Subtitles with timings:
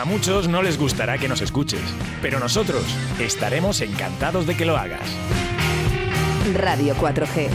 [0.00, 1.82] A muchos no les gustará que nos escuches,
[2.22, 2.82] pero nosotros
[3.18, 5.02] estaremos encantados de que lo hagas.
[6.54, 7.50] Radio 4G,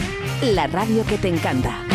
[0.52, 1.85] la radio que te encanta.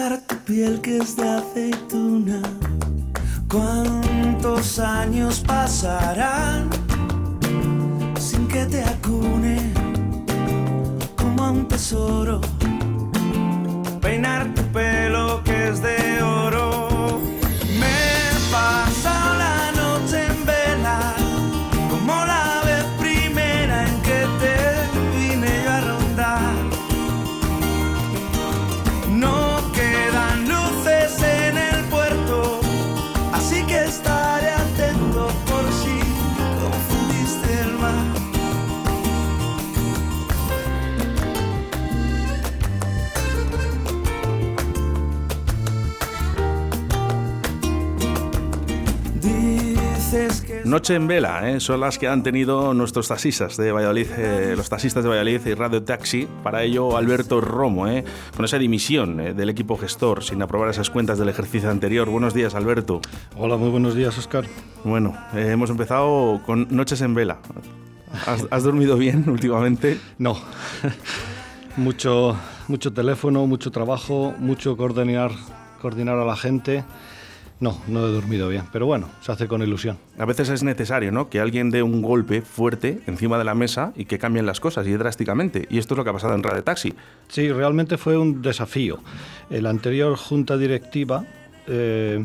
[0.00, 2.40] Besar tu piel que es de aceituna.
[3.50, 6.70] ¿Cuántos años pasarán
[8.18, 9.58] sin que te acune
[11.18, 12.40] como a un tesoro?
[14.00, 16.59] Peinar tu pelo que es de oro.
[50.80, 51.60] Noche en vela, ¿eh?
[51.60, 55.52] son las que han tenido nuestros taxistas de Valladolid, eh, los taxistas de Valladolid y
[55.52, 56.26] Radio Taxi.
[56.42, 58.02] Para ello, Alberto Romo, ¿eh?
[58.34, 62.08] con esa dimisión del equipo gestor sin aprobar esas cuentas del ejercicio anterior.
[62.08, 63.02] Buenos días, Alberto.
[63.36, 64.46] Hola, muy buenos días, Oscar.
[64.82, 67.40] Bueno, hemos empezado con Noches en vela.
[68.26, 69.98] ¿Has, has dormido bien últimamente?
[70.16, 70.38] No.
[71.76, 72.38] mucho,
[72.68, 75.32] mucho teléfono, mucho trabajo, mucho coordinar,
[75.82, 76.84] coordinar a la gente.
[77.60, 79.98] No, no he dormido bien, pero bueno, se hace con ilusión.
[80.18, 81.28] A veces es necesario ¿no?
[81.28, 84.86] que alguien dé un golpe fuerte encima de la mesa y que cambien las cosas
[84.86, 85.66] y drásticamente.
[85.70, 86.94] Y esto es lo que ha pasado en Radio Taxi.
[87.28, 89.00] Sí, realmente fue un desafío.
[89.50, 91.26] La anterior junta directiva
[91.66, 92.24] eh,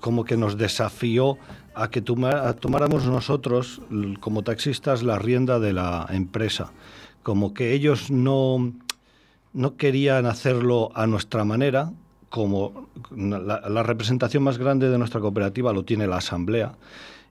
[0.00, 1.36] como que nos desafió
[1.74, 3.82] a que toma- a tomáramos nosotros,
[4.20, 6.72] como taxistas, la rienda de la empresa.
[7.22, 8.72] Como que ellos no,
[9.52, 11.92] no querían hacerlo a nuestra manera,
[12.30, 16.74] como la, la representación más grande de nuestra cooperativa lo tiene la asamblea,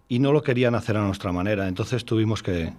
[0.08, 1.68] y no lo querían hacer a nuestra manera.
[1.68, 2.74] Entonces tuvimos que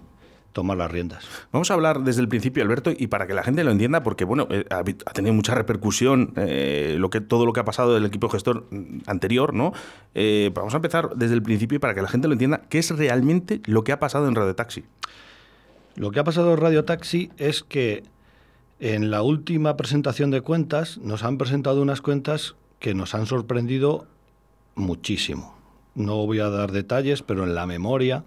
[0.53, 1.22] tomar las riendas.
[1.53, 4.25] Vamos a hablar desde el principio, Alberto, y para que la gente lo entienda, porque
[4.25, 4.82] bueno, eh, ha,
[5.12, 9.00] tenido mucha repercusión eh, lo que, todo lo que ha pasado del equipo gestor mm,
[9.06, 9.75] anterior, ¿no?
[10.15, 12.78] Eh, vamos a empezar desde el principio y para que la gente lo entienda, ¿qué
[12.78, 14.84] es realmente lo que ha pasado en Radio Taxi?
[15.94, 18.04] Lo que ha pasado en Radio Taxi es que
[18.78, 24.06] en la última presentación de cuentas nos han presentado unas cuentas que nos han sorprendido
[24.75, 25.56] muchísimo.
[25.94, 28.25] No voy a dar detalles, pero en la memoria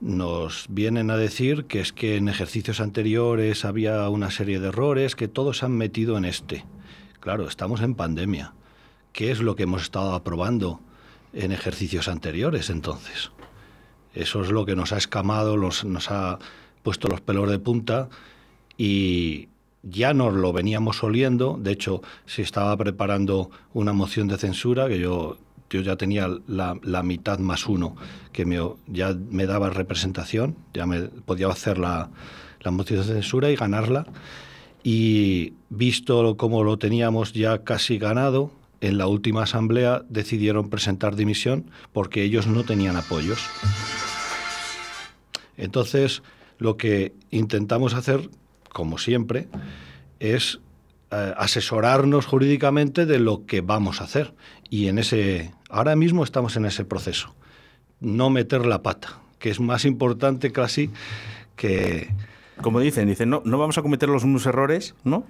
[0.00, 5.16] nos vienen a decir que es que en ejercicios anteriores había una serie de errores,
[5.16, 6.64] que todos se han metido en este.
[7.20, 8.52] Claro, estamos en pandemia.
[9.12, 10.80] ¿Qué es lo que hemos estado aprobando
[11.32, 13.32] en ejercicios anteriores entonces?
[14.12, 16.38] Eso es lo que nos ha escamado, nos ha
[16.84, 18.08] puesto los pelos de punta
[18.76, 19.48] y
[19.88, 21.58] ya nos lo veníamos oliendo.
[21.60, 25.36] De hecho, se estaba preparando una moción de censura que yo,
[25.70, 27.96] yo ya tenía la, la mitad más uno,
[28.32, 32.10] que me, ya me daba representación, ya me podía hacer la,
[32.60, 34.06] la moción de censura y ganarla.
[34.82, 41.70] Y visto cómo lo teníamos ya casi ganado, en la última asamblea decidieron presentar dimisión
[41.92, 43.38] porque ellos no tenían apoyos.
[45.56, 46.22] Entonces,
[46.58, 48.28] lo que intentamos hacer,
[48.74, 49.48] como siempre,
[50.20, 50.60] es
[51.10, 54.34] eh, asesorarnos jurídicamente de lo que vamos a hacer.
[54.68, 57.34] Y en ese, ahora mismo estamos en ese proceso.
[58.00, 60.90] No meter la pata, que es más importante casi
[61.56, 62.10] que,
[62.60, 65.24] Como dicen, dicen, no, no vamos a cometer los mismos errores, ¿no?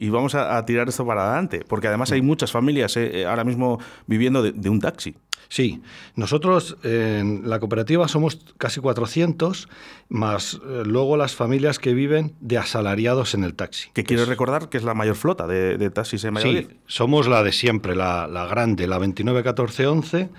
[0.00, 3.26] Y vamos a, a tirar esto para adelante, porque además hay muchas familias eh, eh,
[3.26, 5.14] ahora mismo viviendo de, de un taxi.
[5.50, 5.82] Sí,
[6.14, 9.68] nosotros en la cooperativa somos casi 400,
[10.08, 13.90] más eh, luego las familias que viven de asalariados en el taxi.
[13.92, 16.66] Que quiero recordar que es la mayor flota de, de taxis en Valladolid.
[16.68, 20.30] Sí, somos la de siempre, la, la grande, la 291411,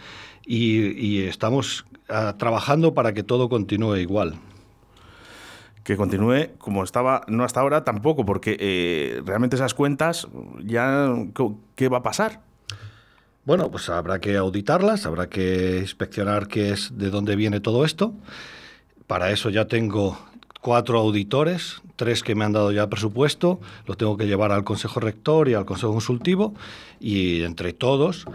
[0.45, 4.39] y, y estamos ah, trabajando para que todo continúe igual.
[5.83, 10.27] Que continúe como estaba, no hasta ahora tampoco, porque eh, realmente esas cuentas
[10.63, 11.13] ya,
[11.75, 12.41] ¿qué va a pasar?
[13.43, 18.13] Bueno, pues habrá que auditarlas, habrá que inspeccionar qué es de dónde viene todo esto.
[19.07, 20.17] Para eso ya tengo
[20.61, 24.99] cuatro auditores, tres que me han dado ya presupuesto, lo tengo que llevar al Consejo
[24.99, 26.53] Rector y al Consejo Consultivo
[26.99, 28.25] y entre todos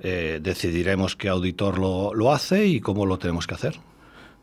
[0.00, 3.80] eh, decidiremos qué auditor lo, lo hace y cómo lo tenemos que hacer.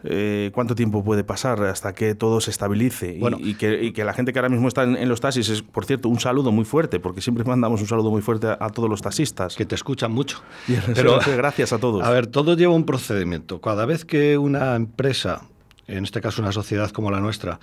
[0.03, 3.38] Eh, cuánto tiempo puede pasar hasta que todo se estabilice y- Bueno.
[3.39, 5.62] y, que, y que la gente que ahora mismo está en, en los taxis es,
[5.62, 8.69] por cierto, un saludo muy fuerte, porque siempre mandamos un saludo muy fuerte a, a
[8.69, 9.56] todos los taxistas.
[9.56, 10.42] Que te escuchan mucho.
[10.95, 12.03] Pero, gracias a todos.
[12.03, 13.62] A ver, todo lleva un procedimiento.
[13.62, 15.44] Cada vez que una empresa,
[15.88, 17.59] en este caso una sociedad como la nuestra,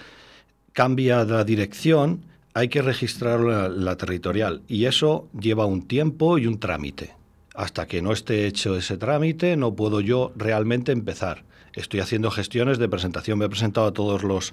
[0.73, 2.23] cambia la dirección,
[2.55, 4.63] hay que registrarlo en la, la territorial.
[4.69, 7.15] Y eso lleva un tiempo y un trámite.
[7.55, 11.43] Hasta que no esté hecho ese trámite, no puedo yo realmente empezar.
[11.79, 13.39] Estoy haciendo gestiones de presentación.
[13.39, 14.53] Me he presentado a todos los,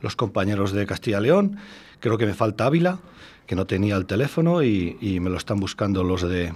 [0.00, 1.56] los compañeros de Castilla y León.
[1.98, 3.00] Creo que me falta Ávila,
[3.46, 6.54] que no tenía el teléfono y, me lo están buscando los de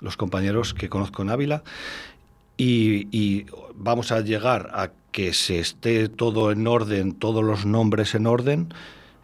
[0.00, 1.62] los compañeros que conozco en Ávila.
[2.58, 8.26] Y, vamos a llegar a que se esté todo en orden, todos los nombres en
[8.26, 8.74] orden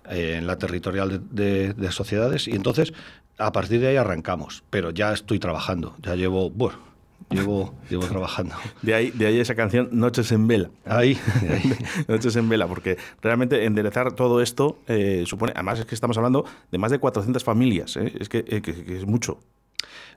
[0.09, 2.49] eh, en la territorial de sociedades.
[2.49, 2.95] Y entonces,
[3.37, 4.65] a partir de ahí arrancamos.
[4.71, 5.97] Pero ya estoy trabajando.
[6.03, 6.94] Ya llevo, bueno,
[7.31, 8.55] llevo, llevo trabajando.
[8.83, 10.71] De ahí, de ahí esa canción Noches en Vela.
[10.85, 11.19] Ahí,
[11.51, 11.73] ahí.
[12.09, 16.45] Noches en Vela, porque realmente enderezar todo esto eh, supone, además es que estamos hablando
[16.71, 18.13] de más de 400 familias, ¿eh?
[18.19, 19.39] es que, eh, que- que es mucho.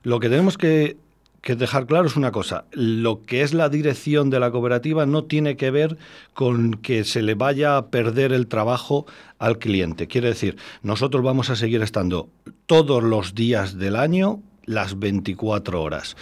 [0.02, 0.96] Lo que tenemos que,
[1.40, 2.64] que dejar claro es una cosa.
[2.72, 5.98] Lo que es la dirección de la cooperativa no tiene que ver
[6.34, 9.06] con que se le vaya a perder el trabajo
[9.38, 10.06] al cliente.
[10.06, 12.28] Quiere decir, nosotros vamos a seguir estando
[12.66, 16.16] todos los días del año las 24 horas.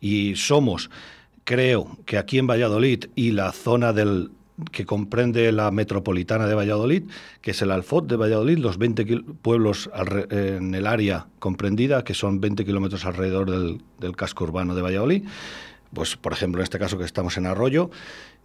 [0.00, 0.90] Y somos,
[1.44, 4.30] creo que aquí en Valladolid y la zona del
[4.72, 7.04] que comprende la metropolitana de Valladolid,
[7.40, 9.88] que es el Alfot de Valladolid, los 20 kil- pueblos
[10.30, 15.22] en el área comprendida, que son 20 kilómetros alrededor del, del casco urbano de Valladolid.
[15.94, 17.90] Pues, por ejemplo, en este caso que estamos en Arroyo,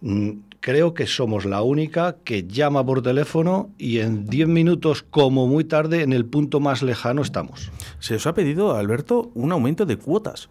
[0.02, 0.30] mm,
[0.60, 5.64] creo que somos la única que llama por teléfono y en 10 minutos, como muy
[5.64, 7.72] tarde, en el punto más lejano estamos.
[7.98, 10.48] Se os ha pedido, Alberto, un aumento de cuotas.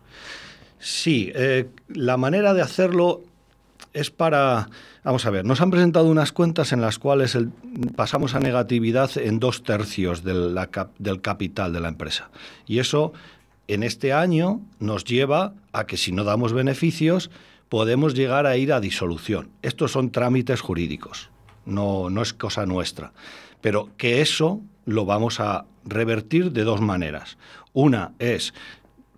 [0.84, 3.22] Sí, eh, la manera de hacerlo
[3.94, 4.70] es para...
[5.06, 7.38] Vamos a ver, nos han presentado unas cuentas en las cuales
[7.96, 12.30] pasamos a negatividad en dos tercios de la cap- del capital de la empresa.
[12.68, 13.14] Y eso,
[13.70, 17.32] en este año, nos lleva a que si no damos beneficios,
[17.70, 19.52] podemos llegar a ir a disolución.
[19.62, 21.30] Estos son trámites jurídicos,
[21.66, 23.14] no, no es cosa nuestra.
[23.62, 27.38] Pero que eso lo vamos a revertir de dos maneras.
[27.72, 28.54] Una es,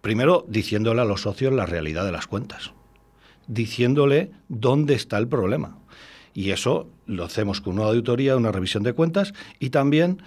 [0.06, 2.72] primero, diciéndole a los socios la realidad de las cuentas
[3.48, 5.78] diciéndole dónde está el problema.
[6.34, 10.22] Y eso lo hacemos con una auditoría, una revisión de cuentas y también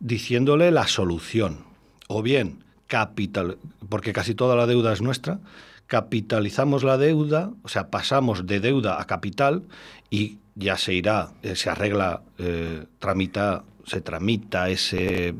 [0.00, 1.64] diciéndole la solución.
[2.06, 3.58] O bien, capital,
[3.88, 5.40] porque casi toda la deuda es nuestra,
[5.86, 9.64] capitalizamos la deuda, o sea, pasamos de deuda a capital
[10.10, 15.34] y ya se irá, eh, se arregla, eh, tramita, se tramita ese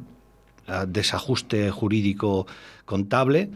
[0.66, 2.46] ah, desajuste jurídico
[2.88, 3.50] contable,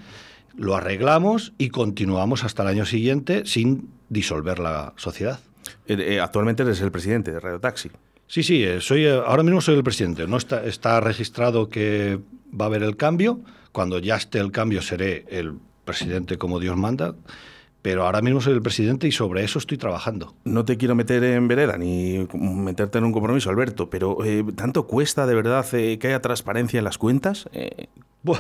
[0.56, 5.40] lo arreglamos y continuamos hasta el año siguiente sin disolver la sociedad.
[5.86, 7.90] Eh, eh, actualmente eres el presidente de Radio Taxi.
[8.28, 10.26] Sí, sí, eh, soy, ahora mismo soy el presidente.
[10.26, 12.20] No está, está registrado que
[12.58, 13.40] va a haber el cambio.
[13.72, 15.54] Cuando ya esté el cambio seré el
[15.84, 17.14] presidente como Dios manda.
[17.82, 20.34] Pero ahora mismo soy el presidente y sobre eso estoy trabajando.
[20.44, 24.86] No te quiero meter en vereda ni meterte en un compromiso, Alberto, pero eh, ¿tanto
[24.86, 27.48] cuesta de verdad eh, que haya transparencia en las cuentas?
[27.52, 27.88] Eh,
[28.22, 28.38] Buah,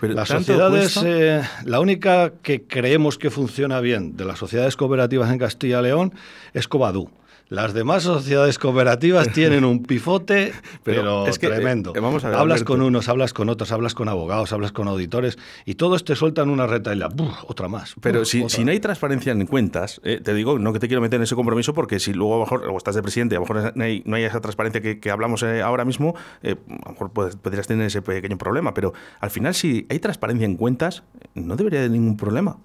[0.00, 4.76] pero Las ¿tanto sociedades, eh, la única que creemos que funciona bien de las sociedades
[4.76, 6.14] cooperativas en Castilla y León
[6.54, 7.10] es Cobadú.
[7.50, 10.52] Las demás sociedades cooperativas tienen un pifote,
[10.84, 11.92] Pero pero, es que, eh, tremendo.
[11.92, 12.72] vamos a ver, hablas Alberto.
[12.72, 16.48] con unos, hablas con otros, hablas con abogados, hablas con auditores y todos te sueltan
[16.48, 17.08] una retaila.
[17.08, 17.34] ¡Buf!
[17.48, 17.94] Otra más.
[18.00, 18.28] Pero ¡Buf!
[18.28, 18.50] si, otra.
[18.56, 21.24] si no hay transparencia en cuentas, eh, te digo, no que te quiero meter en
[21.24, 23.72] ese compromiso, porque si luego a lo mejor o estás de presidente, a lo mejor
[23.76, 26.14] no hay, no hay esa transparencia que, que hablamos eh, ahora mismo,
[26.44, 28.74] eh, a lo mejor puedes- podrías tener ese pequeño problema.
[28.74, 31.02] Pero al final, si hay transparencia en cuentas,
[31.34, 32.58] no debería haber ningún problema.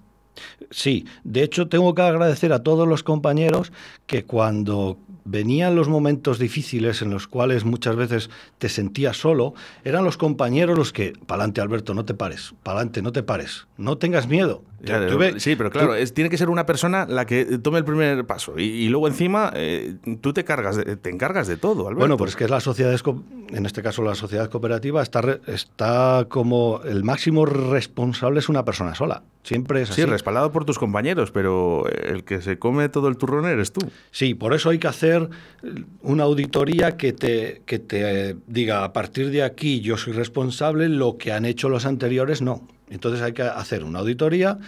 [0.70, 3.72] Sí, de hecho tengo que agradecer a todos los compañeros
[4.06, 10.04] que cuando venían los momentos difíciles en los cuales muchas veces te sentías solo, eran
[10.04, 14.28] los compañeros los que, pa'lante Alberto, no te pares, pa'lante, no te pares, no tengas
[14.28, 14.62] miedo.
[14.86, 17.84] Claro, sí, pero claro, tú- es, tiene que ser una persona la que tome el
[17.84, 18.58] primer paso.
[18.58, 21.98] Y, y luego encima eh, tú te, cargas de- te encargas de todo, Alberto.
[21.98, 22.94] Bueno, pues es que la sociedad,
[23.50, 29.22] en este caso la sociedad cooperativa, está, como el máximo responsable es una persona sola.
[29.42, 30.02] Siempre es así.
[30.02, 33.80] Sí, respaldado por tus compañeros, pero el que se come todo el turrón eres tú.
[34.10, 35.28] Sí, por eso hay que hacer
[35.62, 40.14] eh, una auditoría que te, que te eh, diga, a partir de aquí yo soy
[40.14, 42.66] responsable, lo que han hecho los anteriores no.
[42.90, 44.58] Entonces hay que hacer una auditoría,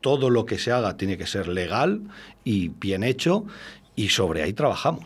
[0.00, 2.02] todo lo que se haga tiene que ser legal
[2.44, 3.44] y bien hecho,
[3.94, 5.04] y sobre ahí trabajamos.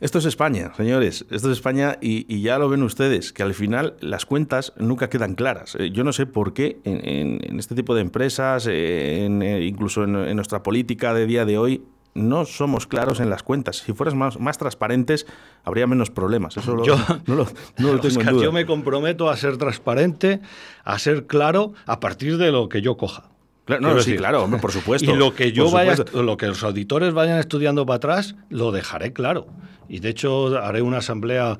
[0.00, 1.26] Esto es España, señores.
[1.30, 5.34] Esto es España y, ya lo ven ustedes, que al final las cuentas nunca quedan
[5.34, 5.76] claras.
[5.78, 10.34] Eh, Yo no sé por qué en, este tipo de empresas, eh, eh, incluso en
[10.34, 11.82] nuestra política de día de hoy,
[12.14, 13.78] no somos claros en las cuentas.
[13.78, 15.26] Si fueras más, más transparentes,
[15.64, 16.56] habría menos problemas.
[16.56, 17.46] Eso lo- Yo- no lo,
[17.78, 18.44] no lo tengo en Óscar, duda.
[18.44, 20.40] yo me comprometo a ser transparente,
[20.84, 23.30] a ser claro a partir de lo que yo coja.
[23.66, 25.08] Claro, no, sí, claro, hombre, por supuesto.
[25.10, 29.12] Y lo que yo vaya, lo que los auditores vayan estudiando para atrás, lo dejaré
[29.12, 29.46] claro.
[29.88, 31.58] Y de hecho haré una asamblea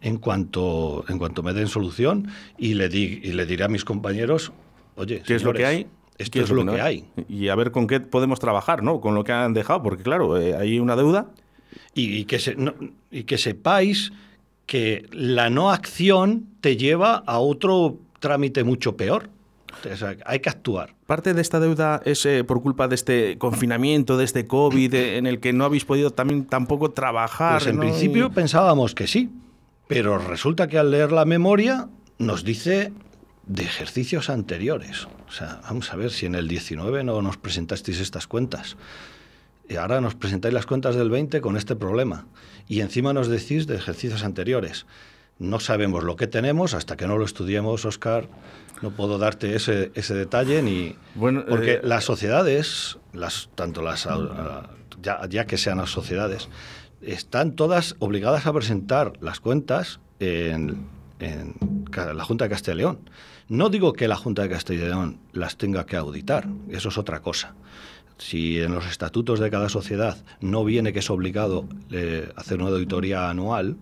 [0.00, 3.84] en cuanto, en cuanto me den solución y le, di, y le diré a mis
[3.84, 4.52] compañeros,
[4.96, 5.86] oye, ¿Qué es lo que hay?
[6.20, 7.04] Esto ¿Qué es lo no que hay.
[7.28, 9.00] Y a ver con qué podemos trabajar, ¿no?
[9.00, 11.26] Con lo que han dejado, porque claro, eh, hay una deuda.
[11.94, 12.74] Y, y que se- no-
[13.10, 14.12] y que sepáis
[14.66, 19.28] que la no acción te lleva a otro trámite mucho peor.
[19.90, 20.94] O sea, hay que actuar.
[21.06, 25.16] Parte de esta deuda es eh, por culpa de este confinamiento, de este COVID, eh,
[25.16, 27.58] en el que no habéis podido también tampoco trabajar.
[27.60, 27.82] Pues en ¿no?
[27.82, 29.30] principio Y- pensábamos que sí,
[29.88, 32.92] pero resulta que al leer la memoria nos dice
[33.46, 35.06] de ejercicios anteriores.
[35.28, 38.76] O sea, vamos a ver si en el 19 no nos presentasteis estas cuentas.
[39.68, 42.26] Y ahora nos presentáis las cuentas del 20 con este problema.
[42.68, 44.86] Y encima nos decís de ejercicios anteriores.
[45.38, 48.28] No sabemos lo que tenemos hasta que no lo estudiemos, Oscar.
[48.82, 50.96] No puedo darte ese, ese detalle ni.
[51.14, 54.08] Bueno, porque eh, las sociedades, las, tanto las
[55.02, 56.48] ya, ya que sean las sociedades,
[57.00, 60.86] están todas obligadas a presentar las cuentas en,
[61.20, 61.54] en
[61.94, 62.98] la Junta de Castilla y León.
[63.48, 66.98] No digo que la Junta de Castilla y León las tenga que auditar, eso es
[66.98, 67.54] otra cosa.
[68.18, 72.70] Si en los estatutos de cada sociedad no viene que es obligado eh, hacer una
[72.70, 73.76] auditoría anual,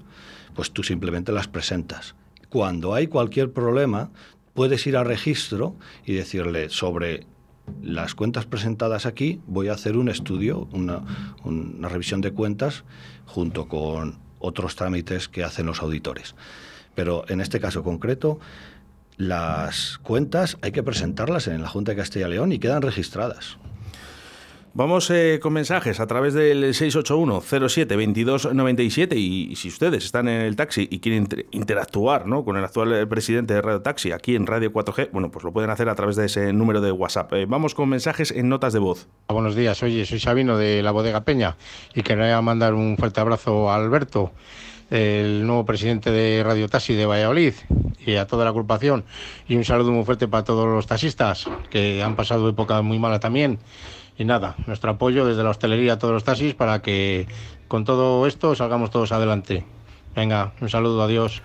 [0.55, 2.15] pues tú simplemente las presentas.
[2.49, 4.11] Cuando hay cualquier problema,
[4.55, 5.77] puedes ir a registro
[6.07, 7.27] y decirle sobre
[7.83, 11.03] las cuentas presentadas aquí, voy a hacer un estudio, una,
[11.45, 12.85] una revisión de cuentas
[13.27, 16.35] junto con otros trámites que hacen los auditores.
[16.99, 18.41] Pero en este caso concreto,
[19.19, 23.57] las cuentas hay que presentarlas en la Junta de Castilla y León y quedan registradas.
[24.75, 30.89] Vamos eh, con mensajes a través del 681-07-2297 y si ustedes están en el taxi
[30.91, 32.45] y quieren inter- interactuar ¿no?
[32.45, 35.53] con el actual eh, presidente de Radio Taxi aquí en Radio 4G, bueno, pues lo
[35.53, 37.33] pueden hacer a través de ese número de WhatsApp.
[37.35, 39.07] Eh, vamos con mensajes en notas de voz.
[39.29, 41.57] Buenos días, oye, soy Sabino de la Bodega Peña
[41.95, 44.33] y quería mandar un fuerte abrazo a Alberto,
[44.91, 47.55] el nuevo presidente de Radio Taxi de Valladolid
[48.07, 49.05] y a toda la agrupación
[49.47, 53.21] y un saludo muy fuerte para todos los taxistas que han pasado época muy mala
[53.21, 53.59] también.
[54.17, 57.29] Y nada, nuestro apoyo desde la hostelería a todos los taxis para que
[57.69, 59.65] con todo esto salgamos todos adelante.
[60.17, 61.43] Venga, un saludo, adiós.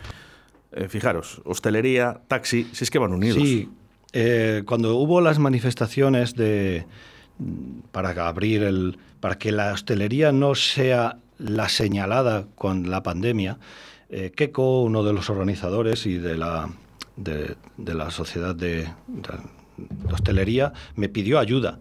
[0.72, 3.38] Eh, fijaros, hostelería, taxi, si es que van unidos.
[3.38, 3.70] Sí,
[4.14, 6.88] eh, cuando hubo las manifestaciones de
[7.92, 13.60] para abrir el para que la hostelería no sea la señalada con la pandemia,
[14.10, 16.70] eh, Keco, uno de los organizadores y de la
[17.16, 18.88] de, la sociedad de,
[20.12, 21.80] hostelería, me pidió ayuda.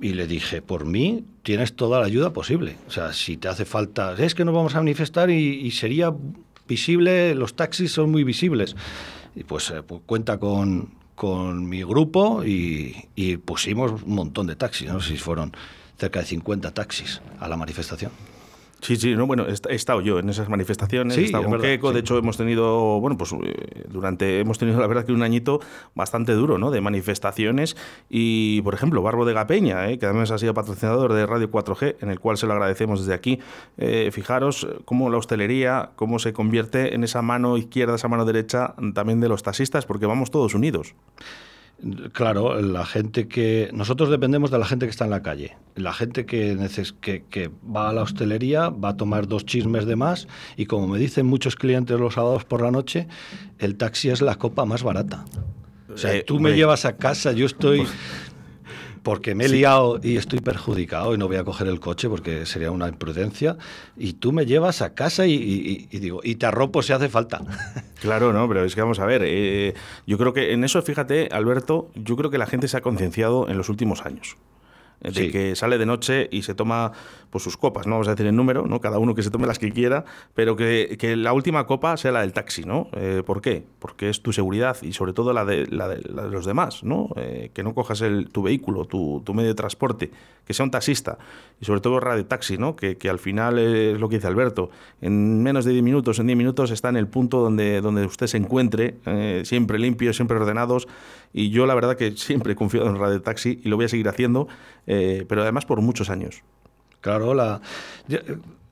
[0.00, 2.76] Y le dije, por mí tienes toda la ayuda posible.
[2.86, 6.14] O sea, si te hace falta, es que nos vamos a manifestar y, y sería
[6.68, 8.76] visible, los taxis son muy visibles.
[9.34, 14.56] Y pues, eh, pues cuenta con, con mi grupo y, y pusimos un montón de
[14.56, 15.52] taxis, no sé si fueron
[15.98, 18.12] cerca de 50 taxis a la manifestación.
[18.80, 21.60] Sí, sí, no, bueno, he, estado yo en esas manifestaciones, Sí, he estado es con
[21.60, 25.22] verdad, de hecho hemos tenido, bueno, pues eh, durante, hemos tenido la verdad que un
[25.22, 25.60] añito
[25.94, 26.70] bastante duro, ¿no?
[26.70, 27.76] De manifestaciones
[28.10, 29.98] y, por ejemplo, Barbo de Gapeña, ¿eh?
[29.98, 33.14] que además ha sido patrocinador de Radio 4G, en el cual se lo agradecemos desde
[33.14, 33.40] aquí.
[33.78, 38.74] Eh, fijaros cómo la hostelería, cómo se convierte en esa mano izquierda, esa mano derecha
[38.94, 40.94] también de los taxistas, porque vamos todos unidos.
[42.12, 43.68] Claro, la gente que.
[43.72, 45.56] Nosotros dependemos de la gente que está en la calle.
[45.74, 49.84] La gente que, neces- que, que va a la hostelería va a tomar dos chismes
[49.84, 53.08] de más y, como me dicen muchos clientes los sábados por la noche,
[53.58, 55.24] el taxi es la copa más barata.
[55.92, 57.86] O sea, Eh, tú me llevas a casa, yo estoy.
[59.06, 62.44] Porque me he liado y estoy perjudicado y no voy a coger el coche porque
[62.44, 63.56] sería una imprudencia.
[63.96, 67.08] Y tú me llevas a casa y, y- y digo, y te arropo si hace
[67.08, 67.40] falta.
[68.02, 69.72] Claro, no, pero es que vamos a ver, eh,
[70.06, 73.48] yo creo que en eso, fíjate, Alberto, yo creo que la gente se ha concienciado
[73.48, 74.36] en los últimos años.
[75.00, 75.30] Eh, De Sí.
[75.30, 76.92] que sale de noche y se toma
[77.30, 78.80] pues, sus copas, no vamos a decir el número, ¿no?
[78.80, 82.12] cada uno que se tome las que quiera, pero que, que la última copa sea
[82.12, 82.88] la del taxi, ¿no?
[82.92, 83.64] Eh, ¿Por qué?
[83.78, 86.82] Porque es tu seguridad y sobre todo la de, la de, la de los demás,
[86.82, 87.10] ¿no?
[87.16, 90.10] Eh, que no cojas el, tu vehículo, tu, tu medio de transporte,
[90.46, 91.18] que sea un taxista
[91.60, 92.76] y sobre todo radio taxi, ¿no?
[92.76, 96.26] Que, que al final es lo que dice Alberto, en menos de 10 minutos, en
[96.26, 100.36] 10 minutos está en el punto donde, donde usted se encuentre, eh, siempre limpios, siempre
[100.38, 100.88] ordenados
[101.32, 103.88] y yo la verdad que siempre he confiado en radio taxi y lo voy a
[103.88, 104.48] seguir haciendo,
[104.86, 106.42] eh, pero además por muchos años.
[107.00, 107.60] Claro, la,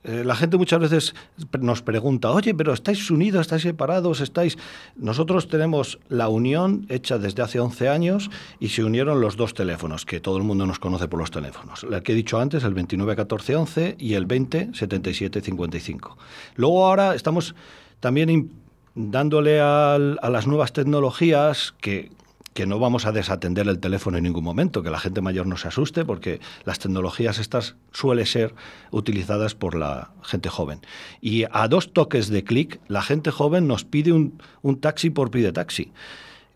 [0.07, 1.15] eh, la gente muchas veces
[1.59, 4.55] nos pregunta, oye, pero estáis unidos, estáis separados, estáis...
[4.95, 8.29] Nosotros tenemos la unión hecha desde hace 11 años
[8.59, 11.83] y se unieron los dos teléfonos, que todo el mundo nos conoce por los teléfonos.
[11.89, 16.17] El que he dicho antes, el 291411 y el 207755.
[16.55, 17.55] Luego ahora estamos
[17.99, 18.51] también
[18.93, 22.11] dándole a las nuevas tecnologías que
[22.55, 25.57] que no vamos a desatender el teléfono en ningún momento, que la gente mayor no
[25.57, 28.55] se asuste, porque las tecnologías estas suelen ser
[28.91, 30.79] utilizadas por la gente joven.
[31.19, 34.39] Y a dos toques de clic, la gente joven nos pide un,
[34.79, 35.91] taxi por pide taxi,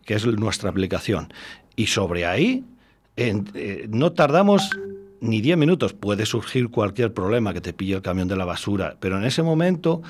[0.06, 1.34] que es nuestra aplicación.
[1.76, 2.64] Y sobre ahí
[3.16, 4.70] eh, no tardamos
[5.20, 5.92] ni 10 minutos.
[5.92, 9.42] Puede surgir cualquier problema que te pille el camión de la basura, pero en ese
[9.42, 10.00] momento,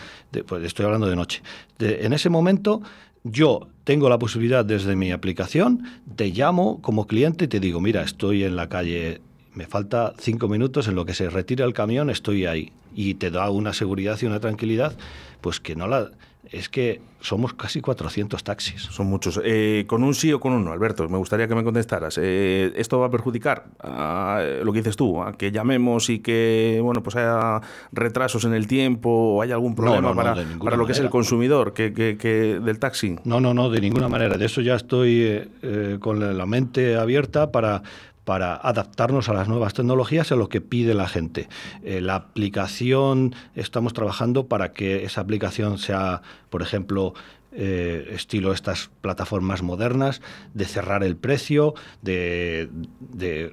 [0.47, 1.42] pues estoy hablando de noche,
[1.80, 2.80] en ese momento
[3.25, 5.82] yo tengo la posibilidad desde mi aplicación,
[6.14, 9.20] te llamo como cliente y te digo, mira, estoy en la calle,
[9.52, 12.70] me falta cinco minutos, en lo que se retira el camión estoy ahí.
[12.94, 14.97] Y te da una seguridad y una tranquilidad,
[15.40, 16.12] pues que no la
[16.50, 18.82] es que somos casi 400 taxis.
[18.82, 19.40] Son muchos.
[19.44, 21.09] Eh, ¿Con un sí o con un no, Alberto?
[21.09, 22.18] Me gustaría que me contestaras.
[22.20, 26.80] Eh, ¿Esto va a perjudicar a lo que dices tú, a que llamemos y que
[26.82, 27.61] bueno pues haya
[27.92, 31.73] retrasos en el tiempo o haya algún problema para, para, lo que es el consumidor
[31.75, 33.16] que, del taxi?
[33.25, 34.38] No, no, no, de ninguna manera.
[34.38, 35.23] De eso ya estoy
[35.62, 37.82] eh, con la mente abierta para
[38.30, 41.49] para adaptarnos a las nuevas tecnologías y a lo que pide la gente.
[41.82, 47.12] Eh, la aplicación, estamos trabajando para que esa aplicación sea, por ejemplo,
[47.52, 50.21] eh, estilo estas plataformas modernas,
[50.54, 52.69] de cerrar el precio, de,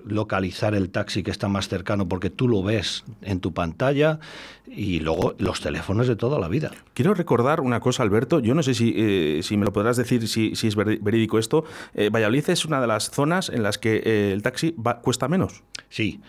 [0.06, 4.20] localizar el taxi que está más cercano porque tú lo ves en tu pantalla
[4.68, 6.72] y luego los teléfonos de toda la vida.
[6.94, 10.28] Quiero recordar una cosa, Alberto, yo no sé si, eh, si me lo podrás decir
[10.28, 11.64] si, si es verídico esto,
[11.94, 15.64] eh, Valladolid es una de las zonas en las que el taxi cuesta menos.
[15.90, 16.22] Sí,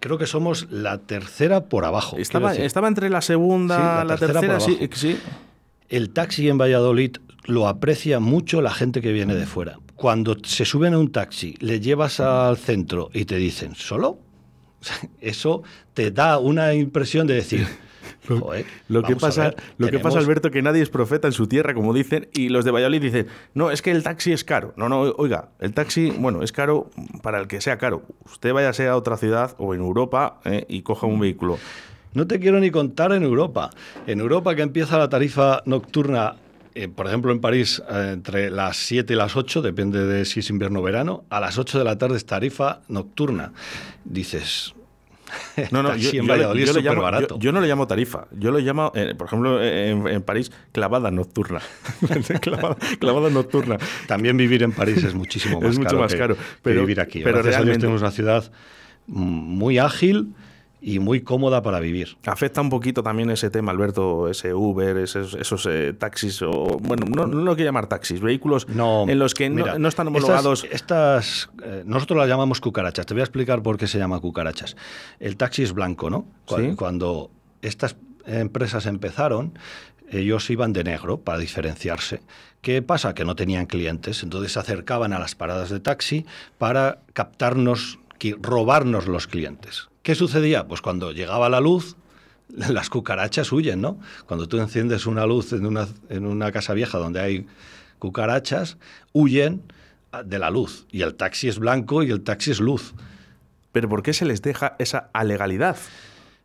[0.00, 2.16] creo que somos la tercera por abajo.
[2.18, 4.78] Estaba, estaba entre la segunda, la, tercera, sí,
[5.92, 9.78] el taxi en Valladolid lo aprecia mucho la gente que viene de fuera.
[9.94, 14.18] Cuando se suben a un taxi, le llevas al centro y te dicen, ¿solo?
[15.20, 17.66] Eso te da una impresión de decir,
[18.88, 21.92] lo que pasa, lo que pasa, Alberto, que nadie es profeta en su tierra, como
[21.92, 24.72] dicen, y los de Valladolid dicen, no, es que el taxi es caro.
[24.78, 26.90] No, no, oiga, el taxi, bueno, es caro
[27.22, 28.02] para el que sea caro.
[28.24, 31.58] Usted vaya a otra ciudad o en Europa eh, y coja un vehículo.
[32.14, 33.70] No te quiero ni contar en Europa.
[34.06, 36.36] En Europa que empieza la tarifa nocturna
[36.74, 40.40] eh, por ejemplo, en París, eh, entre las 7 y las 8, depende de si
[40.40, 43.52] es invierno o verano, a las 8 de la tarde es tarifa nocturna.
[44.04, 44.74] Dices.
[45.70, 47.38] No, no, yo, barato.
[47.38, 51.60] Yo, no le llamo tarifa, yo lo llamo, eh, por ejemplo, en, París, clavada nocturna.
[52.98, 53.78] clavada, nocturna.
[54.06, 57.22] También vivir en París es muchísimo más es mucho más caro pero, vivir aquí.
[57.22, 58.52] Pero realmente tenemos una ciudad
[59.06, 60.34] muy ágil,
[60.84, 62.16] y muy cómoda para vivir.
[62.26, 67.28] Afecta un poquito también ese tema, Alberto, ese Uber, esos, eh, taxis, o bueno, no,
[67.28, 70.66] no, lo quiero llamar taxis, vehículos en los que no, están homologados.
[70.70, 73.06] Estas, eh, nosotros las llamamos cucarachas.
[73.06, 74.76] Te voy a explicar por qué se llama cucarachas.
[75.20, 76.26] El taxi es blanco, ¿no?
[76.76, 77.30] Cuando,
[77.62, 79.56] estas empresas empezaron,
[80.10, 82.22] ellos iban de negro para diferenciarse.
[82.60, 83.14] ¿Qué pasa?
[83.14, 86.26] Que no tenían clientes, entonces se acercaban a las paradas de taxi
[86.58, 88.00] para captarnos,
[88.40, 89.91] robarnos los clientes.
[90.02, 90.66] ¿Qué sucedía?
[90.66, 91.96] Pues cuando llegaba la luz,
[92.48, 93.98] las cucarachas huyen, ¿no?
[94.26, 97.46] Cuando tú enciendes una luz en una, en una casa vieja donde hay
[97.98, 98.78] cucarachas,
[99.12, 99.62] huyen
[100.24, 100.86] de la luz.
[100.90, 102.94] Y el taxi es blanco y el taxi es luz.
[103.70, 105.76] ¿Pero por qué se les deja esa alegalidad?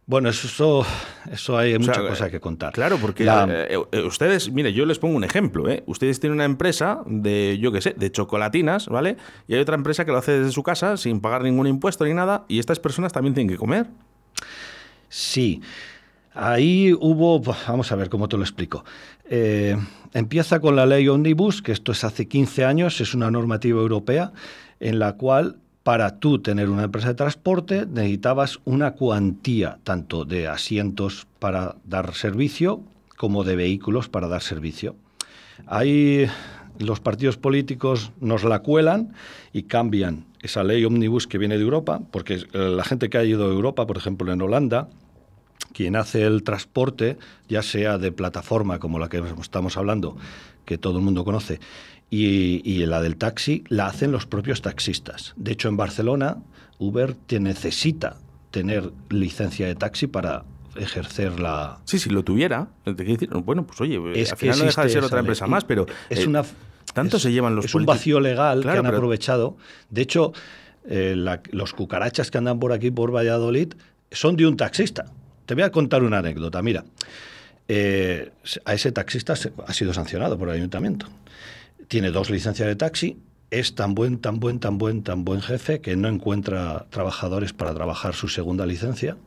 [0.08, 0.86] Bueno, eso,
[1.30, 2.72] eso hay mucha cosa que contar.
[2.72, 5.70] Claro, porque eh, eh, ustedes, mire, yo les pongo un ejemplo.
[5.70, 5.84] ¿eh?
[5.86, 9.18] Ustedes tienen una empresa de, yo qué sé, de chocolatinas, ¿vale?
[9.50, 12.14] Y hay otra empresa que lo hace desde su casa sin pagar ningún impuesto ni
[12.14, 13.88] nada, y estas personas también tienen que comer.
[15.10, 15.62] Sí.
[16.34, 18.86] Ahí hubo, vamos a ver cómo te lo explico.
[20.14, 24.32] empieza con la ley Omnibus, que esto es hace 15 años, es una normativa europea
[24.80, 30.46] en la cual para tú tener una empresa de transporte necesitabas una cuantía tanto de
[30.46, 32.82] asientos para dar servicio
[33.16, 34.98] como de vehículos para dar servicio.
[35.66, 36.28] Ahí
[36.78, 39.14] los partidos políticos nos la cuelan
[39.54, 43.24] y cambian esa ley omnibus que viene de Europa, porque eh, la gente que ha
[43.24, 44.90] ido a Europa, por ejemplo en Holanda,
[45.72, 50.18] quien hace el transporte, ya sea de plataforma como la que estamos hablando,
[50.66, 51.62] que todo el mundo conoce,
[52.10, 55.34] y, la del taxi la hacen los propios taxistas.
[55.36, 56.38] De hecho, en Barcelona,
[56.80, 58.18] Uber te necesita
[58.52, 61.80] tener licencia de taxi para ejercer la...
[61.86, 64.90] Sí, si lo tuviera, te decir, bueno, pues oye, es al final no deja de
[64.90, 65.86] ser otra empresa más, pero...
[66.10, 66.44] Es eh, una...
[66.94, 69.58] Tanto se llevan los Es un vacío legal que han aprovechado.
[69.90, 70.34] De hecho,
[70.86, 71.16] eh,
[71.52, 73.74] los cucarachas que andan por aquí, por Valladolid,
[74.12, 75.06] son de un taxista.
[75.46, 76.62] Te voy a contar una anécdota.
[76.62, 76.86] Mira,
[77.68, 78.32] eh,
[78.66, 81.08] a ese taxista se- ha sido sancionado por el ayuntamiento.
[81.88, 83.18] Tiene dos licencias de taxi,
[83.50, 87.74] es tan buen, tan buen, tan buen, tan buen jefe que no encuentra trabajadores para
[87.74, 89.18] trabajar su segunda licencia.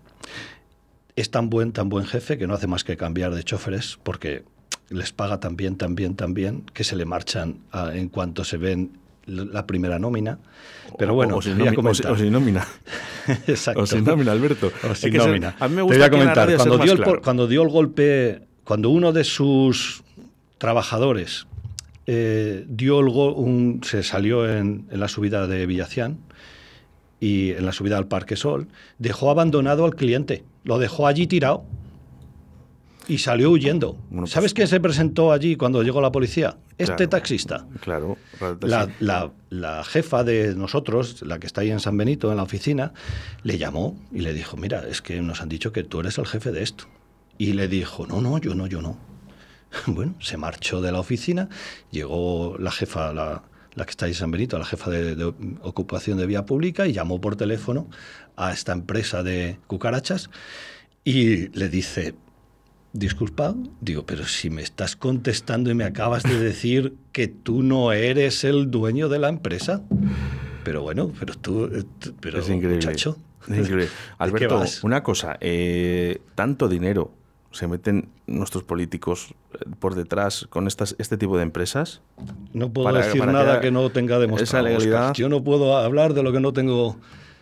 [1.16, 4.44] Es tan buen, tan buen jefe que no hace más que cambiar de choferes porque
[4.90, 7.60] les paga tan bien, tan bien, tan bien que se le marchan
[7.94, 10.38] en cuanto se ven la primera nómina.
[10.98, 12.12] Pero bueno, o, sin voy a o sin- comentar.
[12.12, 12.66] o sin nómina.
[13.46, 13.82] Exacto.
[13.82, 14.70] O sin nómina, Alberto.
[14.90, 15.56] O sin nómina.
[15.58, 16.46] a mí me Te voy a comentar.
[16.48, 17.22] dio, el, claro.
[17.22, 20.02] cuando dio el golpe, cuando uno de sus
[20.58, 21.46] trabajadores
[22.06, 26.18] eh, dio el gol, un- se salió en, en la subida de Villacián
[27.20, 31.64] y en la subida al Parque Sol, dejó abandonado al cliente, lo dejó allí tirado
[33.08, 33.94] y salió huyendo.
[34.08, 36.56] Bueno, pues- ¿Sabes quién se presentó allí cuando llegó la policía?
[36.78, 37.08] Este Claro.
[37.10, 37.66] taxista.
[37.80, 38.16] Claro.
[39.00, 42.92] La- la jefa de nosotros, la que está ahí en San Benito, en la oficina,
[43.42, 46.26] le llamó y le dijo, mira, es que nos han dicho que tú eres el
[46.26, 46.84] jefe de esto.
[47.36, 48.96] Y le dijo, no, no, yo no, yo no.
[49.86, 51.48] Bueno, se marchó de la oficina,
[51.90, 53.42] llegó la jefa, la,
[53.74, 55.24] la que está ahí en San Benito, la jefa de, de
[55.62, 57.88] ocupación de vía pública, y llamó por teléfono
[58.36, 60.28] a esta empresa de cucarachas
[61.04, 62.14] y le dice,
[62.92, 67.92] disculpa, digo, pero si me estás contestando y me acabas de decir que tú no
[67.92, 69.82] eres el dueño de la empresa.
[70.64, 72.76] Pero bueno, pero tú, eh, tú- pero es increíble.
[72.86, 73.16] muchacho.
[73.48, 73.84] Es increíble.
[73.86, 77.14] ¿de qué Alberto, una cosa, eh, tanto dinero
[77.52, 82.00] se meten nuestros políticos eh, por detrás con estas, este tipo de empresas.
[82.52, 84.44] No puedo para- decir para nada que no tenga demostrado.
[84.44, 85.14] esa legalidad-.
[85.14, 86.96] Yo no puedo hablar de lo que no tengo.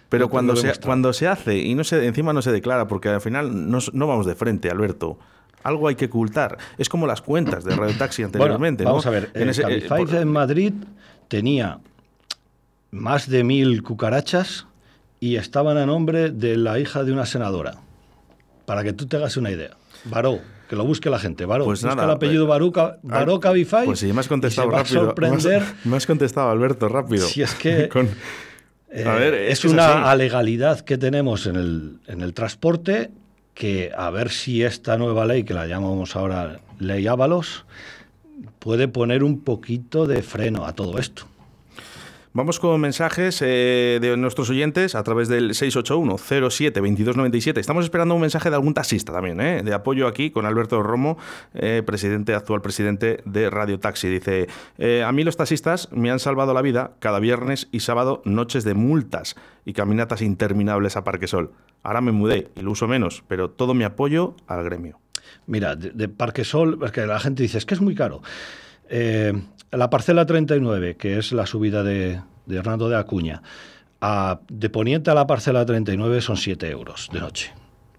[0.09, 2.87] Pero no cuando tengo se, cuando se hace y no se, encima no se declara,
[2.89, 5.19] porque al final no, no vamos de frente, Alberto.
[5.63, 6.57] Algo hay que ocultar.
[6.79, 8.85] Es como las cuentas de Radio Taxi anteriormente.
[8.85, 9.11] Bueno, vamos ¿no?
[9.11, 9.31] a ver.
[9.35, 10.73] En el ese- eh, por- en Madrid
[11.29, 11.81] tenía
[12.91, 14.67] más de mil cucarachas
[15.21, 17.75] y estaban a nombre de la hija de una senadora.
[18.65, 19.77] Para que tú te hagas una idea.
[20.09, 21.45] Baró, que lo busque la gente.
[21.45, 23.85] Baró, Pues busca nada, el apellido Baró, Baró Cabify.
[23.85, 25.01] Pues sí, me has y contestado se va rápido.
[25.03, 25.61] A sorprender.
[25.63, 27.27] Me has, me has contestado, Alberto, rápido.
[27.27, 28.09] Si es que- Con-
[28.91, 33.11] Eh, A ver, es, una alegalidad que tenemos en el, en el transporte
[33.53, 37.67] que a ver si esta nueva ley, que la llamamos ahora Ley Ábalos,
[38.59, 41.27] puede poner un poquito de freno a todo esto.
[42.39, 47.59] Vamos con mensajes eh, de nuestros oyentes a través del 681-07-2297.
[47.59, 49.65] Estamos esperando un mensaje de algún taxista también, ¿eh?
[49.65, 51.19] de apoyo aquí con Alberto Romo,
[51.53, 54.09] eh, presidente, actual presidente de Radio Taxi.
[54.09, 54.47] Dice,
[55.05, 58.75] a mí los taxistas me han salvado la vida cada viernes y sábado noches de
[58.75, 61.51] multas y caminatas interminables a Parquesol.
[61.83, 65.01] Ahora me mudé y lo uso menos, pero todo mi apoyo al gremio.
[65.49, 68.23] Mira, de, de Parque Sol, porque la gente dice, es que es muy caro.
[69.73, 73.43] La parcela 39, que es la subida de, de Hernando de Acuña,
[74.01, 77.53] a- de Poniente a la parcela 39 son 7 euros de noche.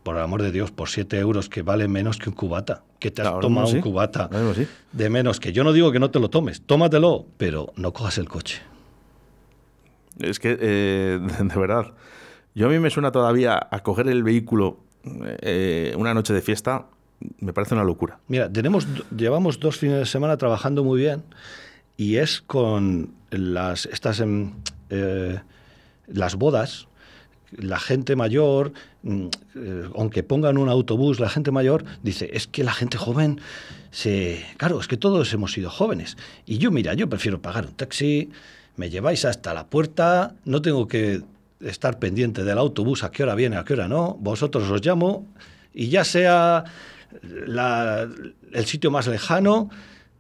[0.03, 2.84] Por el amor de Dios, por 7 euros que vale menos que un cubata.
[2.99, 4.67] Que te has tomado un cubata sí.
[4.93, 5.39] de menos.
[5.39, 8.62] Que yo no digo que no te lo tomes, tómatelo, pero no cojas el coche.
[10.19, 11.93] Es que, eh, de verdad,
[12.55, 16.88] yo a mí me suena todavía a coger el vehículo eh, una noche de fiesta,
[17.39, 18.19] me parece una locura.
[18.27, 21.23] Mira, tenemos, llevamos dos fines de semana trabajando muy bien
[21.97, 24.53] y es con las, estas, em,
[24.89, 25.39] eh,
[26.08, 26.88] las bodas,
[27.51, 32.63] la gente mayor, mm, eh, aunque pongan un autobús, la gente mayor dice, es que
[32.63, 33.41] la gente joven,
[33.91, 36.15] se, claro, es que todos hemos sido jóvenes.
[36.45, 38.29] Y yo, mira, yo prefiero pagar un taxi,
[38.75, 41.23] me lleváis hasta la puerta, no tengo que
[41.60, 45.27] estar pendiente del autobús, a qué hora viene, a qué hora no, vosotros os llamo
[45.73, 46.63] y ya sea
[47.22, 48.08] la-
[48.52, 49.69] el sitio más lejano,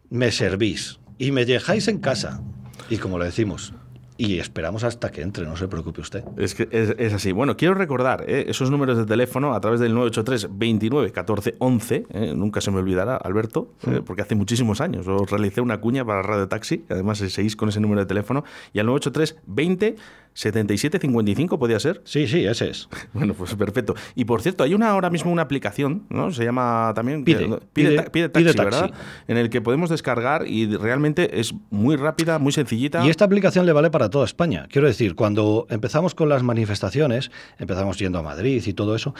[0.09, 2.41] me servís y me dejáis en casa.
[2.89, 3.73] Y como le decimos,
[4.17, 6.25] y esperamos hasta que entre, no se preocupe usted.
[6.37, 7.31] Es que es, es así.
[7.31, 12.05] Bueno, quiero recordar eh, esos números de teléfono a través del 983 29 14 11.
[12.09, 16.03] eh, nunca se me olvidará, Alberto, eh, porque hace muchísimos años os realicé una cuña
[16.03, 16.83] para Radio Taxi.
[16.89, 18.43] Además, seguís con ese número de teléfono.
[18.73, 19.95] Y al 983 20
[20.39, 22.01] 77 55, ¿podía ser?
[22.05, 22.87] Sí, sí, ese es.
[23.13, 23.93] Bueno, pues perfecto.
[24.15, 26.31] Y por cierto, hay una ahora mismo una aplicación, ¿no?
[26.31, 28.79] Se llama también Pide, pide- pide taxi, pide taxi.
[28.79, 28.91] ¿verdad?
[29.27, 33.05] En el que podemos descargar y realmente es muy rápida, muy sencillita.
[33.05, 34.67] Y esta aplicación le vale para toda España.
[34.71, 39.13] Quiero decir, cuando empezamos con las manifestaciones, empezamos yendo a Madrid y todo eso,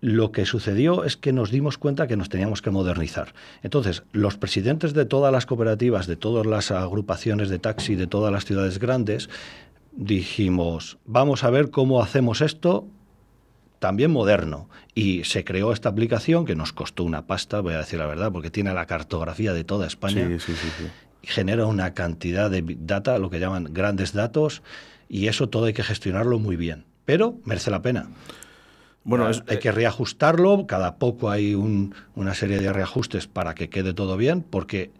[0.00, 3.34] lo que sucedió es que nos dimos cuenta que nos teníamos que modernizar.
[3.64, 8.32] Entonces, los presidentes de todas las cooperativas, de todas las agrupaciones de taxi, de todas
[8.32, 9.28] las ciudades grandes,
[9.92, 12.86] dijimos, vamos a ver cómo hacemos esto
[13.78, 14.68] también moderno.
[14.94, 18.30] Y se creó esta aplicación que nos costó una pasta, voy a decir la verdad,
[18.30, 20.88] porque tiene la cartografía de toda España Sí, sí, sí,
[21.22, 24.62] y genera una cantidad de data, lo que llaman grandes datos,
[25.08, 26.84] y eso todo hay que gestionarlo muy bien.
[27.04, 28.08] Pero merece la pena.
[29.02, 33.54] Bueno, Ah, es- hay que reajustarlo, cada poco hay un- una serie de reajustes para
[33.54, 34.90] que quede todo bien, porque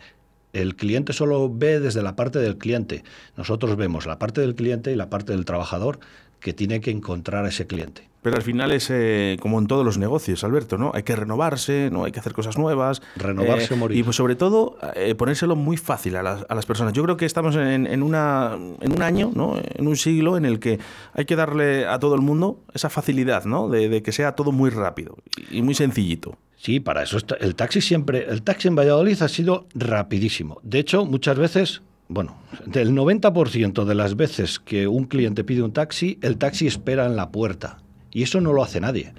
[0.52, 3.04] el cliente solo ve desde la parte del cliente.
[3.36, 6.00] Nosotros vemos la parte del cliente y la parte del trabajador
[6.40, 8.08] que tiene que encontrar a ese cliente.
[8.22, 10.90] Pero al final es eh, como en todos los negocios, Alberto, ¿no?
[10.94, 12.04] Hay que renovarse, ¿no?
[12.04, 13.00] Hay que hacer cosas nuevas.
[13.16, 13.96] Renovarse o morir.
[13.96, 16.92] Y pues sobre todo eh, ponérselo muy fácil a las, a las personas.
[16.92, 19.58] Yo creo que estamos en, en una, en un año, ¿no?
[19.58, 20.78] En un siglo en el que
[21.14, 23.70] hay que darle a todo el mundo esa facilidad, ¿no?
[23.70, 25.16] De, de que sea todo muy rápido
[25.50, 26.36] y muy sencillito.
[26.62, 27.36] Sí, para eso está.
[27.36, 30.60] El taxi siempre, el taxi en Valladolid ha sido rapidísimo.
[30.62, 35.72] De hecho, muchas veces, bueno, del 90% de las veces que un cliente pide un
[35.72, 37.78] taxi, el taxi espera en la puerta.
[38.12, 39.14] Y eso no lo hace nadie.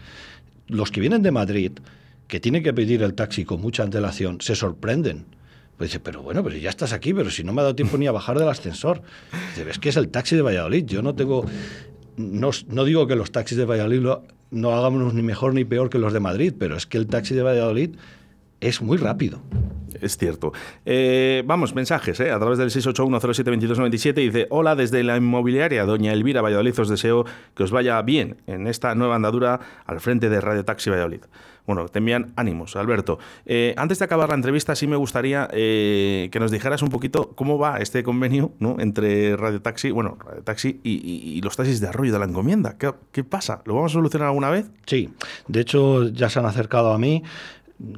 [0.68, 1.72] Los que vienen de Madrid,
[2.28, 5.26] que tienen que pedir el taxi con mucha antelación, se sorprenden.
[5.78, 7.98] Pues dice, pero bueno, pero ya estás aquí, pero si no me ha dado tiempo
[7.98, 9.02] ni a bajar del ascensor.
[9.50, 10.86] Dice, ves que es el taxi de Valladolid.
[10.86, 11.44] Yo no tengo.
[12.18, 15.90] No, no digo que los taxis de Valladolid lo- no hagamos ni mejor ni peor
[15.90, 17.96] que los de Madrid, pero es que el taxi de Valladolid
[18.60, 19.42] es muy rápido.
[20.00, 20.54] Es cierto.
[20.86, 22.32] Eh, vamos, mensajes, ¿eh?
[22.32, 27.64] A través del 681072297 dice, hola, desde la inmobiliaria Doña Elvira Valladolid os deseo que
[27.64, 31.22] os vaya bien en esta nueva andadura al frente de Radio Taxi Valladolid.
[31.66, 33.20] Bueno, te envían ánimos, Alberto.
[33.46, 37.32] Eh, antes de acabar la entrevista, sí me gustaría eh, que nos dijeras un poquito
[37.36, 38.78] cómo va este convenio ¿no?
[38.80, 42.78] entre Radio Taxi, bueno, Radio Taxi y, los taxis de Arroyo de la Encomienda.
[42.78, 43.62] ¿Qué, qué pasa?
[43.66, 44.70] ¿Lo vamos a solucionar alguna vez?
[44.86, 45.10] Sí,
[45.48, 47.24] de hecho ya se han acercado a mí.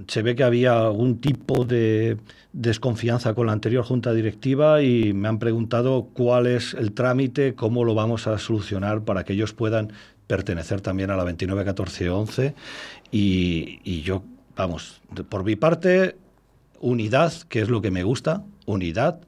[0.07, 2.17] Se ve que había algún tipo de
[2.53, 7.83] desconfianza con la anterior junta directiva y me han preguntado cuál es el trámite, cómo
[7.83, 9.91] lo vamos a solucionar para que ellos puedan
[10.27, 12.55] pertenecer también a la 291411
[13.11, 14.23] y, y yo,
[14.55, 16.15] vamos, por mi parte,
[16.79, 19.21] unidad, que es lo que me gusta, unidad,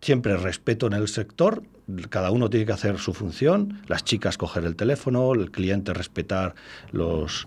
[0.00, 1.62] siempre respeto en el sector,
[2.10, 6.54] cada uno tiene que hacer su función, las chicas coger el teléfono, el cliente respetar
[6.92, 7.46] los,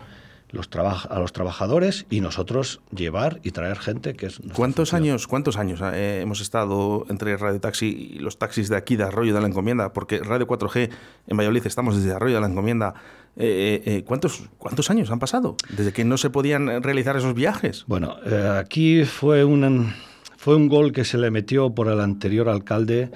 [0.52, 4.40] los a los trabajadores y nosotros llevar y traer gente que es...
[4.54, 5.12] ¿Cuántos función.
[5.12, 9.04] años, cuántos años eh, hemos estado entre Radio Taxi y los taxis de aquí de
[9.04, 9.94] Arroyo de la Encomienda?
[9.94, 10.90] Porque Radio 4G
[11.28, 12.94] en Valladolid estamos desde Arroyo de la Encomienda.
[13.38, 17.34] Eh, eh, eh, ¿cuántos, ¿Cuántos años han pasado desde que no se podían realizar esos
[17.34, 17.84] viajes?
[17.86, 19.94] Bueno, eh, aquí fue un,
[20.38, 23.12] fue un gol que se le metió por el anterior alcalde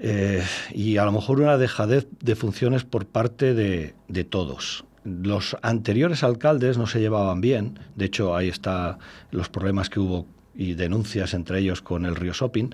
[0.00, 4.84] eh, y a lo mejor una dejadez de funciones por parte de, de todos.
[5.04, 8.98] Los anteriores alcaldes no se llevaban bien, de hecho ahí está
[9.30, 12.70] los problemas que hubo y denuncias entre ellos con el Río Shopping,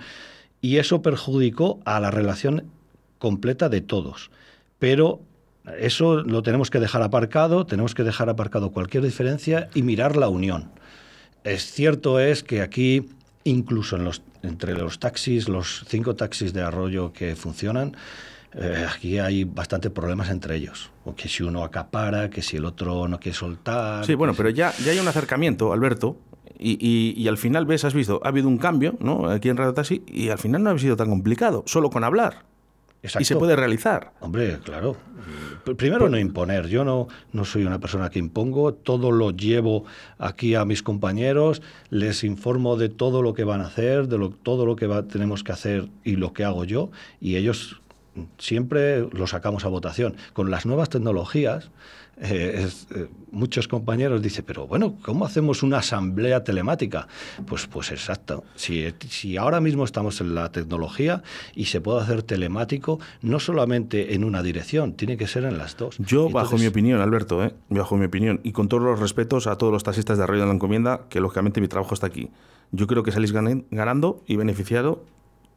[0.60, 2.64] y eso perjudicó a la relación
[3.18, 4.30] completa de todos.
[4.78, 5.20] Pero
[5.78, 10.28] eso lo tenemos que dejar aparcado, tenemos que dejar aparcado cualquier diferencia y mirar la
[10.28, 10.70] unión.
[11.42, 13.10] Es cierto es que aquí,
[13.44, 13.98] incluso
[14.42, 17.96] entre los taxis, los cinco taxis de arroyo que funcionan,
[18.56, 20.90] eh, aquí hay bastante problemas entre ellos.
[21.04, 24.04] O que si uno acapara, que si el otro no quiere soltar.
[24.06, 26.16] Sí, bueno, pero ya, ya hay un acercamiento, Alberto,
[26.58, 29.28] y, y- y al final ves, has visto, ha habido un cambio ¿no?
[29.28, 32.44] aquí en Radio Taxi y al final no ha sido tan complicado, solo con hablar.
[33.02, 33.38] Y se Exacto.
[33.40, 34.12] puede realizar.
[34.20, 34.96] Hombre, claro.
[35.66, 36.68] Pr- Primero no imponer.
[36.68, 38.72] Yo no, no soy una persona que impongo.
[38.72, 39.84] Todo lo llevo
[40.18, 41.60] aquí a mis compañeros.
[41.90, 45.02] Les informo de todo lo que van a hacer, de lo, todo lo que va-
[45.06, 46.90] tenemos que hacer y lo que hago yo.
[47.20, 47.82] Y ellos
[48.38, 50.16] siempre lo sacamos a votación.
[50.32, 51.70] Con las nuevas tecnologías,
[52.20, 57.08] eh, es, eh, muchos compañeros dicen, pero bueno, ¿cómo hacemos una asamblea telemática?
[57.44, 58.44] Pues, pues exacto.
[58.54, 61.22] Si, si ahora mismo estamos en la tecnología
[61.56, 65.76] y se puede hacer telemático, no solamente en una dirección, tiene que ser en las
[65.76, 65.96] dos.
[65.98, 67.52] Yo, bajo mi opinión, Alberto, ¿eh?
[67.68, 70.46] bajo mi opinión, y con todos los respetos a todos los taxistas de Arroyo de
[70.46, 72.30] la Encomienda, que lógicamente mi trabajo está aquí,
[72.70, 75.04] yo creo que salís ganando y beneficiado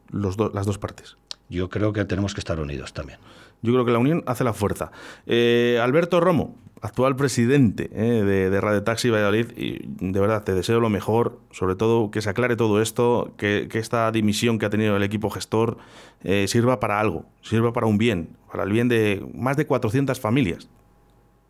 [0.09, 1.17] los do- las dos partes.
[1.49, 3.19] Yo creo que tenemos que estar unidos también.
[3.61, 4.91] Yo creo que la unión hace la fuerza.
[5.25, 10.79] Eh, Alberto Romo, actual presidente eh, de, Radio Taxi Valladolid, y de verdad te deseo
[10.79, 14.69] lo mejor, sobre todo que se aclare todo esto, que, que esta dimisión que ha
[14.69, 15.77] tenido el equipo gestor
[16.23, 20.19] eh, sirva para algo, sirva para un bien, para el bien de más de 400
[20.19, 20.69] familias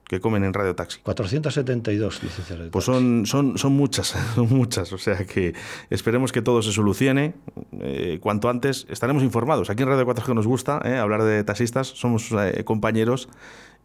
[0.08, 1.00] que comen en Radio Taxi.
[1.04, 2.72] 472, dice Cerreta.
[2.72, 4.93] Pues son, son, son muchas, son muchas.
[4.93, 5.54] O sea que
[5.89, 7.36] esperemos que todo se solucione
[7.80, 8.88] eh, cuanto antes.
[8.89, 9.70] Estaremos informados.
[9.70, 13.30] Aquí en Radio 4G nos gusta eh, hablar de taxistas, somos eh, compañeros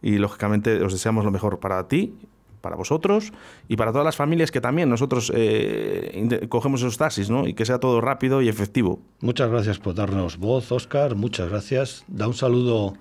[0.01, 2.15] y lógicamente os deseamos lo mejor para ti,
[2.63, 3.33] para vosotros
[3.67, 7.45] y para todas las familias que también nosotros eh, cogemos esos taxis ¿no?
[7.45, 9.01] y que sea todo rápido y efectivo.
[9.19, 11.15] Muchas gracias por darnos voz, Oscar.
[11.15, 12.05] Muchas gracias.
[12.07, 12.93] Da un saludo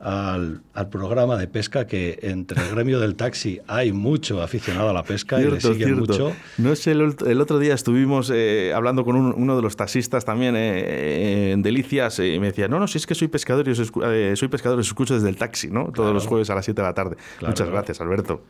[0.00, 4.92] al, al programa de pesca que entre el gremio del taxi hay mucho aficionado a
[4.92, 6.32] la pesca y le siguen mucho.
[6.56, 10.24] No sé, el, el otro día estuvimos eh, hablando con un- uno de los taxistas
[10.24, 13.66] también eh, en Delicias eh, y me decía, no, no, si es que soy pescador
[13.66, 15.90] y os, escu- eh, soy pescador y os escucho desde el taxi, ¿no?
[15.92, 17.16] Todos los jueves a las 7 de la tarde.
[17.38, 17.72] Claro, Muchas claro.
[17.72, 18.44] gracias, Alberto.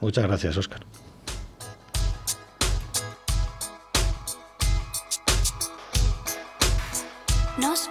[0.00, 0.80] Muchas gracias, Óscar.
[7.58, 7.88] Nos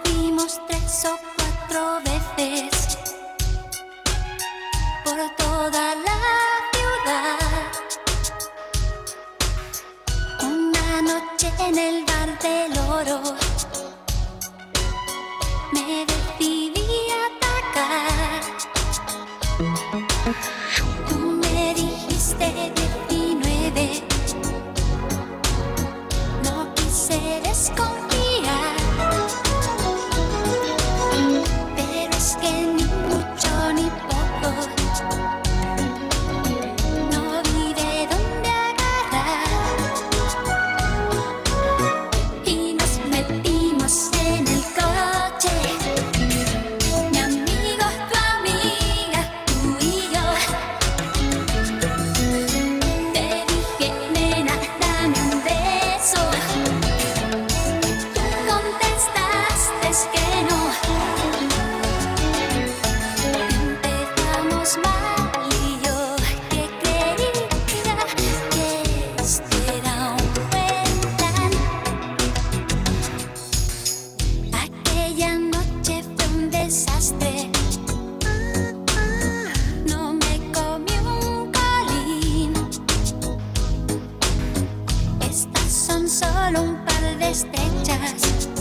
[13.04, 13.55] del
[86.06, 88.55] Solo un par de estrechas